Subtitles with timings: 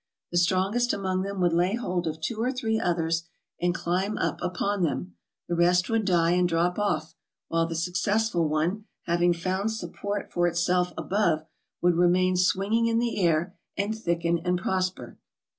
[0.31, 3.29] The strongest among them would lay hold of two MISCELLANEOUS 421 or three others
[3.61, 5.13] and climb up upon them,
[5.47, 7.13] the rest would die and drop off,
[7.49, 11.45] while the successful one, having found support for itself above,
[11.83, 15.19] would remain swinging in the air and thicken and prosper.